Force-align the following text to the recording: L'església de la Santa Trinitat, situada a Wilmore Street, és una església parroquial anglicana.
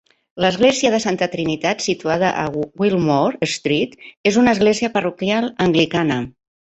L'església 0.43 0.91
de 0.93 0.93
la 0.95 1.01
Santa 1.03 1.25
Trinitat, 1.33 1.83
situada 1.87 2.31
a 2.45 2.47
Wilmore 2.85 3.51
Street, 3.57 3.95
és 4.31 4.41
una 4.45 4.55
església 4.59 4.91
parroquial 4.97 5.51
anglicana. 5.67 6.19